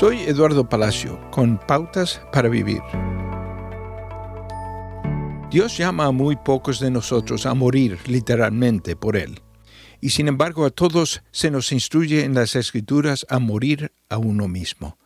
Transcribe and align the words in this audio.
Soy 0.00 0.20
Eduardo 0.20 0.66
Palacio 0.66 1.20
con 1.30 1.58
Pautas 1.58 2.22
para 2.32 2.48
Vivir. 2.48 2.80
Dios 5.50 5.76
llama 5.76 6.06
a 6.06 6.10
muy 6.10 6.36
pocos 6.36 6.80
de 6.80 6.90
nosotros 6.90 7.44
a 7.44 7.52
morir 7.52 7.98
literalmente 8.06 8.96
por 8.96 9.18
Él. 9.18 9.42
Y 10.00 10.08
sin 10.08 10.26
embargo 10.26 10.64
a 10.64 10.70
todos 10.70 11.22
se 11.32 11.50
nos 11.50 11.70
instruye 11.70 12.24
en 12.24 12.32
las 12.32 12.56
Escrituras 12.56 13.26
a 13.28 13.40
morir 13.40 13.92
a 14.08 14.16
uno 14.16 14.48
mismo. 14.48 14.96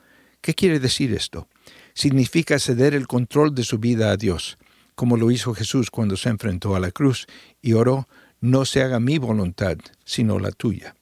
¿Qué 0.41 0.55
quiere 0.55 0.79
decir 0.79 1.13
esto? 1.13 1.49
Significa 1.95 2.61
ceder 2.61 2.95
el 2.95 3.09
control 3.09 3.53
de 3.53 3.65
su 3.65 3.81
vida 3.81 4.13
a 4.13 4.17
Dios, 4.17 4.59
como 4.95 5.17
lo 5.17 5.33
hizo 5.33 5.55
Jesús 5.55 5.91
cuando 5.91 6.17
se 6.17 6.29
enfrentó 6.29 6.77
a 6.77 6.79
la 6.79 6.93
cruz 6.93 7.27
y 7.61 7.73
oró, 7.73 8.07
no 8.41 8.65
se 8.65 8.85
haga 8.85 9.01
mi 9.01 9.19
voluntad, 9.19 9.77
sino 10.05 10.39
la 10.39 10.53
tuya. 10.53 10.95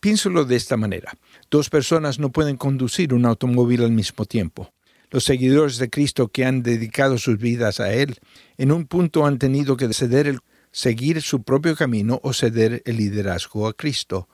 Piénselo 0.00 0.44
de 0.44 0.54
esta 0.54 0.76
manera. 0.76 1.12
Dos 1.50 1.70
personas 1.70 2.20
no 2.20 2.30
pueden 2.30 2.56
conducir 2.56 3.12
un 3.12 3.26
automóvil 3.26 3.82
al 3.82 3.90
mismo 3.90 4.24
tiempo. 4.26 4.72
Los 5.10 5.24
seguidores 5.24 5.78
de 5.78 5.90
Cristo 5.90 6.28
que 6.28 6.44
han 6.44 6.62
dedicado 6.62 7.18
sus 7.18 7.38
vidas 7.38 7.80
a 7.80 7.92
Él, 7.92 8.16
en 8.58 8.70
un 8.70 8.86
punto 8.86 9.26
han 9.26 9.38
tenido 9.38 9.76
que 9.76 9.92
ceder 9.92 10.28
el, 10.28 10.38
seguir 10.70 11.20
su 11.22 11.42
propio 11.42 11.74
camino 11.74 12.20
o 12.22 12.32
ceder 12.32 12.82
el 12.84 12.98
liderazgo 12.98 13.66
a 13.66 13.72
Cristo. 13.72 14.28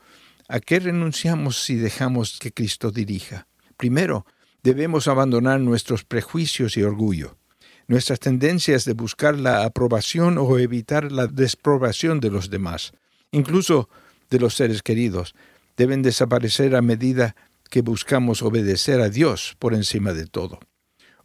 ¿A 0.49 0.61
qué 0.61 0.81
renunciamos 0.81 1.63
si 1.63 1.77
dejamos 1.77 2.39
que 2.39 2.53
Cristo 2.53 2.91
dirija? 2.91 3.47
Primero, 3.79 4.27
debemos 4.63 5.09
abandonar 5.09 5.61
nuestros 5.61 6.05
prejuicios 6.05 6.77
y 6.77 6.83
orgullo, 6.83 7.39
nuestras 7.87 8.21
tendencias 8.21 8.85
de 8.85 8.93
buscar 8.93 9.39
la 9.39 9.65
aprobación 9.65 10.37
o 10.37 10.59
evitar 10.59 11.11
la 11.11 11.27
desprobación 11.27 12.21
de 12.21 12.31
los 12.31 12.51
demás, 12.51 12.93
incluso 13.31 13.89
de 14.31 14.41
los 14.41 14.55
seres 14.55 14.83
queridos, 14.83 15.35
deben 15.77 16.03
desaparecer 16.03 16.77
a 16.77 16.83
medida 16.83 17.37
que 17.71 17.83
buscamos 17.83 18.43
obedecer 18.43 19.01
a 19.01 19.09
Dios 19.09 19.57
por 19.59 19.75
encima 19.75 20.13
de 20.13 20.27
todo. 20.27 20.61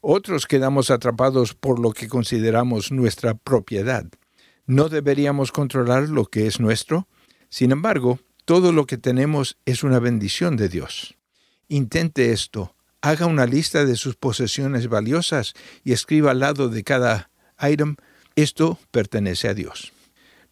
Otros 0.02 0.48
quedamos 0.48 0.92
atrapados 0.92 1.54
por 1.54 1.80
lo 1.80 1.92
que 1.92 2.08
consideramos 2.08 2.92
nuestra 2.92 3.34
propiedad. 3.34 4.06
¿No 4.66 4.88
deberíamos 4.88 5.52
controlar 5.52 6.10
lo 6.10 6.26
que 6.26 6.48
es 6.48 6.60
nuestro? 6.60 7.08
Sin 7.50 7.72
embargo, 7.72 8.20
todo 8.46 8.72
lo 8.72 8.86
que 8.86 8.98
tenemos 8.98 9.58
es 9.66 9.84
una 9.84 10.00
bendición 10.00 10.58
de 10.58 10.70
Dios. 10.70 11.16
Intente 11.68 12.32
esto. 12.32 12.76
Haga 13.02 13.26
una 13.26 13.46
lista 13.46 13.86
de 13.86 13.96
sus 13.96 14.16
posesiones 14.16 14.88
valiosas 14.88 15.54
y 15.84 15.92
escriba 15.92 16.32
al 16.32 16.40
lado 16.40 16.70
de 16.70 16.84
cada 16.84 17.30
item, 17.62 17.96
esto 18.36 18.80
pertenece 18.92 19.48
a 19.50 19.54
Dios. 19.54 19.94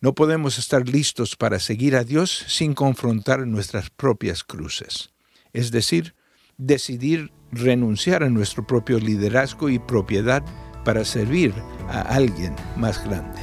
No 0.01 0.13
podemos 0.13 0.57
estar 0.57 0.87
listos 0.87 1.35
para 1.35 1.59
seguir 1.59 1.95
a 1.95 2.03
Dios 2.03 2.45
sin 2.47 2.73
confrontar 2.73 3.45
nuestras 3.47 3.89
propias 3.89 4.43
cruces 4.43 5.11
es 5.57 5.71
decir, 5.71 6.13
decidir 6.57 7.31
renunciar 7.51 8.23
a 8.23 8.29
nuestro 8.29 8.65
propio 8.65 8.99
liderazgo 8.99 9.69
y 9.69 9.79
propiedad 9.79 10.43
para 10.85 11.03
servir 11.03 11.53
a 11.89 12.01
alguien 12.01 12.55
más 12.75 13.03
grande. 13.03 13.41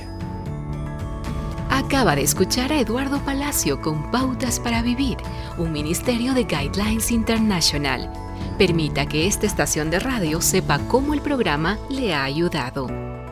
Acaba 1.71 2.15
de 2.15 2.23
escuchar 2.23 2.73
a 2.73 2.79
Eduardo 2.79 3.19
Palacio 3.25 3.81
con 3.81 4.11
Pautas 4.13 4.61
para 4.61 4.81
Vivir, 4.81 5.17
un 5.59 5.73
ministerio 5.73 6.35
de 6.35 6.45
Guidelines 6.45 7.11
International. 7.11 8.13
Permita 8.59 9.07
que 9.07 9.27
esta 9.27 9.47
estación 9.47 9.91
de 9.91 9.99
radio 9.99 10.41
sepa 10.41 10.79
cómo 10.87 11.15
el 11.15 11.21
programa 11.21 11.79
le 11.91 12.15
ha 12.15 12.23
ayudado. 12.23 13.14